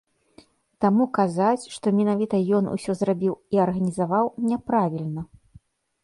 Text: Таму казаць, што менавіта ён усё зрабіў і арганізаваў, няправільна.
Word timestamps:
Таму 0.83 1.03
казаць, 1.17 1.65
што 1.75 1.91
менавіта 1.97 2.35
ён 2.59 2.69
усё 2.75 2.95
зрабіў 3.01 3.33
і 3.57 3.61
арганізаваў, 3.65 4.25
няправільна. 4.53 5.21